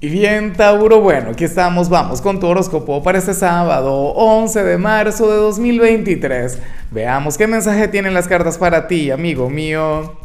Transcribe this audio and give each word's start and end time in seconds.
Y 0.00 0.10
bien, 0.10 0.52
Tauro, 0.52 1.00
bueno, 1.00 1.30
aquí 1.30 1.42
estamos, 1.42 1.88
vamos 1.88 2.20
con 2.20 2.38
tu 2.38 2.46
horóscopo 2.46 3.02
para 3.02 3.18
este 3.18 3.34
sábado 3.34 3.92
11 3.92 4.62
de 4.62 4.78
marzo 4.78 5.28
de 5.28 5.38
2023. 5.38 6.60
Veamos 6.92 7.36
qué 7.36 7.48
mensaje 7.48 7.88
tienen 7.88 8.14
las 8.14 8.28
cartas 8.28 8.58
para 8.58 8.86
ti, 8.86 9.10
amigo 9.10 9.50
mío. 9.50 10.16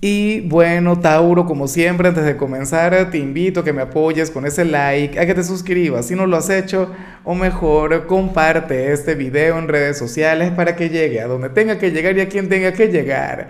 Y 0.00 0.42
bueno, 0.42 1.00
Tauro, 1.00 1.46
como 1.46 1.66
siempre, 1.66 2.06
antes 2.06 2.24
de 2.24 2.36
comenzar, 2.36 3.10
te 3.10 3.18
invito 3.18 3.58
a 3.58 3.64
que 3.64 3.72
me 3.72 3.82
apoyes 3.82 4.30
con 4.30 4.46
ese 4.46 4.64
like, 4.64 5.18
a 5.18 5.26
que 5.26 5.34
te 5.34 5.42
suscribas 5.42 6.06
si 6.06 6.14
no 6.14 6.28
lo 6.28 6.36
has 6.36 6.48
hecho, 6.48 6.92
o 7.24 7.34
mejor, 7.34 8.06
comparte 8.06 8.92
este 8.92 9.16
video 9.16 9.58
en 9.58 9.66
redes 9.66 9.98
sociales 9.98 10.52
para 10.52 10.76
que 10.76 10.90
llegue 10.90 11.20
a 11.20 11.26
donde 11.26 11.48
tenga 11.48 11.76
que 11.78 11.90
llegar 11.90 12.16
y 12.16 12.20
a 12.20 12.28
quien 12.28 12.48
tenga 12.48 12.72
que 12.72 12.86
llegar. 12.86 13.48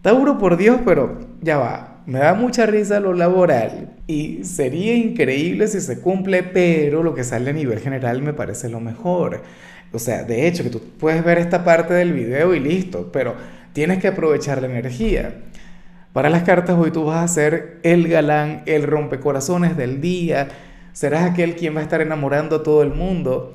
Tauro, 0.00 0.38
por 0.38 0.56
Dios, 0.56 0.80
pero 0.86 1.18
ya 1.42 1.58
va 1.58 1.97
me 2.08 2.20
da 2.20 2.32
mucha 2.32 2.64
risa 2.64 3.00
lo 3.00 3.12
laboral 3.12 3.90
y 4.06 4.42
sería 4.42 4.94
increíble 4.94 5.68
si 5.68 5.78
se 5.82 6.00
cumple, 6.00 6.42
pero 6.42 7.02
lo 7.02 7.14
que 7.14 7.22
sale 7.22 7.50
a 7.50 7.52
nivel 7.52 7.80
general 7.80 8.22
me 8.22 8.32
parece 8.32 8.70
lo 8.70 8.80
mejor. 8.80 9.42
O 9.92 9.98
sea, 9.98 10.24
de 10.24 10.48
hecho, 10.48 10.62
que 10.62 10.70
tú 10.70 10.80
puedes 10.98 11.22
ver 11.22 11.36
esta 11.36 11.64
parte 11.64 11.92
del 11.92 12.14
video 12.14 12.54
y 12.54 12.60
listo, 12.60 13.12
pero 13.12 13.34
tienes 13.74 13.98
que 13.98 14.08
aprovechar 14.08 14.62
la 14.62 14.68
energía. 14.68 15.42
Para 16.14 16.30
las 16.30 16.44
cartas 16.44 16.78
hoy 16.78 16.92
tú 16.92 17.04
vas 17.04 17.22
a 17.22 17.28
ser 17.28 17.78
el 17.82 18.08
galán, 18.08 18.62
el 18.64 18.84
rompecorazones 18.84 19.76
del 19.76 20.00
día, 20.00 20.48
serás 20.94 21.30
aquel 21.30 21.56
quien 21.56 21.76
va 21.76 21.80
a 21.80 21.82
estar 21.82 22.00
enamorando 22.00 22.56
a 22.56 22.62
todo 22.62 22.82
el 22.82 22.94
mundo. 22.94 23.54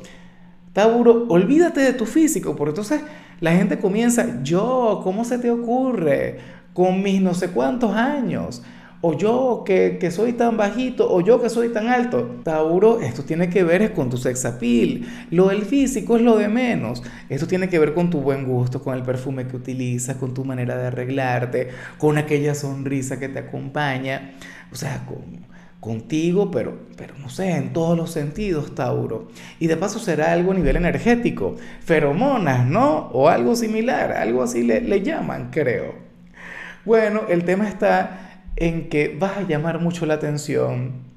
Tauro, 0.73 1.25
olvídate 1.27 1.81
de 1.81 1.93
tu 1.93 2.05
físico, 2.05 2.55
porque 2.55 2.69
entonces 2.69 3.01
la 3.39 3.53
gente 3.53 3.79
comienza, 3.79 4.43
yo, 4.43 5.01
¿cómo 5.03 5.25
se 5.25 5.39
te 5.39 5.49
ocurre? 5.49 6.62
Con 6.73 7.01
mis 7.03 7.21
no 7.21 7.33
sé 7.33 7.49
cuántos 7.49 7.95
años, 7.95 8.63
o 9.05 9.17
yo 9.17 9.63
que, 9.65 9.99
soy 10.11 10.31
tan 10.31 10.55
bajito, 10.55 11.11
o 11.11 11.19
yo 11.19 11.41
que 11.41 11.49
soy 11.49 11.73
tan 11.73 11.89
alto. 11.89 12.39
Tauro, 12.41 13.01
esto 13.01 13.23
tiene 13.23 13.49
que 13.49 13.61
ver 13.61 13.91
con 13.91 14.09
tu 14.09 14.15
sex 14.15 14.45
appeal. 14.45 15.01
Lo 15.29 15.49
del 15.49 15.63
físico 15.63 16.15
es 16.15 16.21
lo 16.21 16.37
de 16.37 16.47
menos. 16.47 17.03
Esto 17.27 17.45
tiene 17.45 17.67
que 17.67 17.79
ver 17.79 17.93
con 17.93 18.09
tu 18.09 18.21
buen 18.21 18.45
gusto, 18.45 18.81
con 18.81 18.95
el 18.95 19.03
perfume 19.03 19.45
que 19.45 19.57
utilizas, 19.57 20.15
con 20.15 20.33
tu 20.33 20.45
manera 20.45 20.77
de 20.77 20.87
arreglarte, 20.87 21.67
con 21.97 22.17
aquella 22.17 22.55
sonrisa 22.55 23.19
que 23.19 23.27
te 23.27 23.39
acompaña. 23.39 24.35
O 24.71 24.75
sea, 24.75 25.05
contigo, 25.81 26.49
pero, 26.49 26.79
pero 26.95 27.15
no 27.17 27.27
sé, 27.27 27.57
en 27.57 27.73
todos 27.73 27.97
los 27.97 28.09
sentidos, 28.09 28.73
Tauro. 28.73 29.27
Y 29.59 29.67
de 29.67 29.75
paso 29.75 29.99
será 29.99 30.31
algo 30.31 30.53
a 30.53 30.55
nivel 30.55 30.77
energético, 30.77 31.57
feromonas, 31.81 32.65
¿no? 32.65 33.09
O 33.11 33.27
algo 33.27 33.57
similar, 33.57 34.13
algo 34.13 34.43
así 34.43 34.63
le, 34.63 34.79
le 34.79 35.01
llaman, 35.01 35.49
creo. 35.51 36.12
Bueno, 36.85 37.21
el 37.29 37.45
tema 37.45 37.69
está 37.69 38.41
en 38.57 38.89
que 38.89 39.15
vas 39.17 39.37
a 39.37 39.43
llamar 39.43 39.79
mucho 39.79 40.05
la 40.05 40.15
atención. 40.15 41.13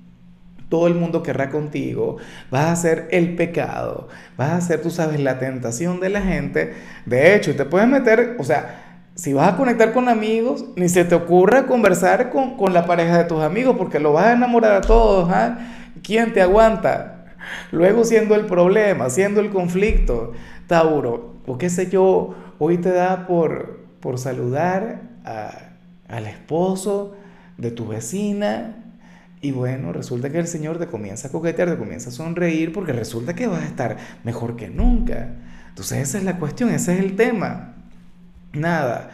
Todo 0.68 0.86
el 0.86 0.94
mundo 0.94 1.22
querrá 1.22 1.50
contigo, 1.50 2.16
vas 2.50 2.66
a 2.66 2.76
ser 2.76 3.08
el 3.10 3.36
pecado, 3.36 4.08
vas 4.36 4.52
a 4.52 4.60
ser, 4.60 4.82
tú 4.82 4.90
sabes, 4.90 5.20
la 5.20 5.38
tentación 5.38 6.00
de 6.00 6.08
la 6.08 6.22
gente. 6.22 6.74
De 7.04 7.34
hecho, 7.34 7.54
te 7.54 7.64
puedes 7.64 7.88
meter, 7.88 8.36
o 8.38 8.44
sea, 8.44 9.00
si 9.14 9.32
vas 9.32 9.54
a 9.54 9.56
conectar 9.56 9.92
con 9.92 10.08
amigos, 10.08 10.64
ni 10.76 10.88
se 10.88 11.04
te 11.04 11.14
ocurra 11.14 11.66
conversar 11.66 12.30
con, 12.30 12.56
con 12.56 12.72
la 12.72 12.84
pareja 12.86 13.18
de 13.18 13.24
tus 13.24 13.42
amigos, 13.42 13.76
porque 13.76 13.98
lo 13.98 14.12
vas 14.12 14.26
a 14.26 14.32
enamorar 14.32 14.72
a 14.72 14.80
todos. 14.80 15.28
¿ah? 15.32 15.58
¿Quién 16.02 16.32
te 16.32 16.42
aguanta? 16.42 17.24
Luego 17.72 18.04
siendo 18.04 18.34
el 18.34 18.46
problema, 18.46 19.08
siendo 19.10 19.40
el 19.40 19.50
conflicto, 19.50 20.32
Tauro, 20.66 21.36
o 21.46 21.58
qué 21.58 21.70
sé 21.70 21.88
yo, 21.88 22.34
hoy 22.58 22.78
te 22.78 22.90
da 22.90 23.26
por, 23.26 23.80
por 24.00 24.18
saludar 24.18 25.15
al 25.26 26.26
esposo 26.26 27.16
de 27.58 27.70
tu 27.70 27.86
vecina. 27.88 28.76
Y 29.40 29.52
bueno, 29.52 29.92
resulta 29.92 30.30
que 30.30 30.38
el 30.38 30.46
Señor 30.46 30.78
te 30.78 30.86
comienza 30.86 31.28
a 31.28 31.30
coquetear, 31.30 31.70
te 31.70 31.76
comienza 31.76 32.08
a 32.08 32.12
sonreír 32.12 32.72
porque 32.72 32.92
resulta 32.92 33.34
que 33.34 33.46
vas 33.46 33.62
a 33.62 33.66
estar 33.66 33.96
mejor 34.24 34.56
que 34.56 34.68
nunca. 34.68 35.34
Entonces 35.68 36.08
esa 36.08 36.18
es 36.18 36.24
la 36.24 36.38
cuestión, 36.38 36.70
ese 36.70 36.94
es 36.94 37.00
el 37.00 37.16
tema. 37.16 37.74
Nada, 38.52 39.10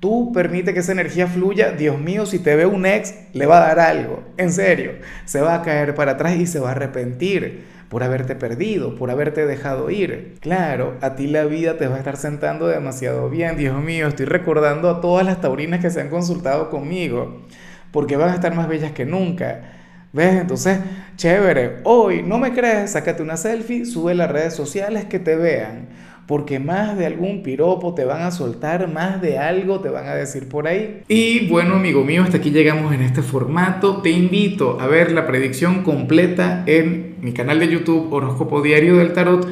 tú 0.00 0.32
permite 0.32 0.74
que 0.74 0.80
esa 0.80 0.92
energía 0.92 1.26
fluya, 1.26 1.72
Dios 1.72 1.98
mío, 1.98 2.26
si 2.26 2.38
te 2.38 2.54
ve 2.56 2.66
un 2.66 2.86
ex, 2.86 3.14
le 3.32 3.46
va 3.46 3.58
a 3.58 3.68
dar 3.68 3.80
algo, 3.80 4.22
en 4.36 4.52
serio, 4.52 4.92
se 5.24 5.40
va 5.40 5.54
a 5.54 5.62
caer 5.62 5.94
para 5.94 6.12
atrás 6.12 6.36
y 6.36 6.46
se 6.46 6.60
va 6.60 6.68
a 6.68 6.72
arrepentir 6.72 7.64
por 7.88 8.02
haberte 8.02 8.34
perdido, 8.34 8.96
por 8.96 9.10
haberte 9.10 9.46
dejado 9.46 9.90
ir. 9.90 10.34
Claro, 10.40 10.96
a 11.00 11.14
ti 11.14 11.28
la 11.28 11.44
vida 11.44 11.78
te 11.78 11.86
va 11.86 11.96
a 11.96 11.98
estar 11.98 12.16
sentando 12.16 12.66
demasiado 12.66 13.30
bien. 13.30 13.56
Dios 13.56 13.80
mío, 13.82 14.08
estoy 14.08 14.26
recordando 14.26 14.90
a 14.90 15.00
todas 15.00 15.24
las 15.24 15.40
taurinas 15.40 15.80
que 15.80 15.90
se 15.90 16.00
han 16.00 16.08
consultado 16.08 16.68
conmigo, 16.68 17.46
porque 17.92 18.16
van 18.16 18.30
a 18.30 18.34
estar 18.34 18.54
más 18.54 18.68
bellas 18.68 18.92
que 18.92 19.06
nunca. 19.06 19.72
¿Ves? 20.12 20.40
Entonces, 20.40 20.78
chévere, 21.16 21.80
hoy 21.84 22.22
no 22.22 22.38
me 22.38 22.52
crees, 22.52 22.92
sácate 22.92 23.22
una 23.22 23.36
selfie, 23.36 23.84
sube 23.84 24.14
las 24.14 24.30
redes 24.30 24.54
sociales 24.54 25.04
que 25.04 25.18
te 25.18 25.36
vean 25.36 25.88
porque 26.26 26.58
más 26.58 26.98
de 26.98 27.06
algún 27.06 27.42
piropo 27.42 27.94
te 27.94 28.04
van 28.04 28.22
a 28.22 28.30
soltar, 28.30 28.92
más 28.92 29.20
de 29.20 29.38
algo 29.38 29.80
te 29.80 29.90
van 29.90 30.06
a 30.06 30.14
decir 30.14 30.48
por 30.48 30.66
ahí. 30.66 31.02
Y 31.08 31.48
bueno, 31.48 31.76
amigo 31.76 32.04
mío, 32.04 32.22
hasta 32.22 32.38
aquí 32.38 32.50
llegamos 32.50 32.92
en 32.92 33.02
este 33.02 33.22
formato. 33.22 34.02
Te 34.02 34.10
invito 34.10 34.78
a 34.80 34.88
ver 34.88 35.12
la 35.12 35.26
predicción 35.26 35.82
completa 35.84 36.64
en 36.66 37.16
mi 37.20 37.32
canal 37.32 37.60
de 37.60 37.68
YouTube 37.68 38.12
Horóscopo 38.12 38.60
Diario 38.60 38.96
del 38.96 39.12
Tarot 39.12 39.46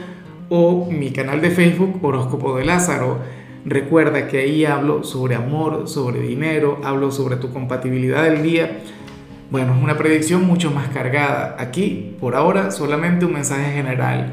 o 0.48 0.90
mi 0.90 1.10
canal 1.12 1.40
de 1.40 1.50
Facebook 1.50 2.04
Horóscopo 2.04 2.56
de 2.56 2.64
Lázaro. 2.64 3.20
Recuerda 3.64 4.26
que 4.26 4.38
ahí 4.38 4.64
hablo 4.64 5.04
sobre 5.04 5.36
amor, 5.36 5.88
sobre 5.88 6.20
dinero, 6.20 6.80
hablo 6.84 7.12
sobre 7.12 7.36
tu 7.36 7.52
compatibilidad 7.52 8.24
del 8.24 8.42
día. 8.42 8.80
Bueno, 9.50 9.74
es 9.76 9.82
una 9.82 9.96
predicción 9.96 10.44
mucho 10.44 10.72
más 10.72 10.88
cargada. 10.88 11.56
Aquí, 11.58 12.16
por 12.18 12.34
ahora, 12.34 12.72
solamente 12.72 13.24
un 13.24 13.32
mensaje 13.32 13.72
general 13.72 14.32